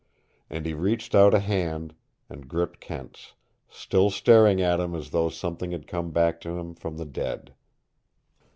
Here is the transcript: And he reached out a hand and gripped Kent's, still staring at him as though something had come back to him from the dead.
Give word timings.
And 0.49 0.65
he 0.65 0.73
reached 0.73 1.13
out 1.13 1.35
a 1.35 1.39
hand 1.39 1.93
and 2.27 2.47
gripped 2.47 2.79
Kent's, 2.79 3.33
still 3.69 4.09
staring 4.09 4.59
at 4.59 4.79
him 4.79 4.95
as 4.95 5.11
though 5.11 5.29
something 5.29 5.69
had 5.69 5.85
come 5.85 6.09
back 6.09 6.41
to 6.41 6.57
him 6.57 6.73
from 6.73 6.97
the 6.97 7.05
dead. 7.05 7.53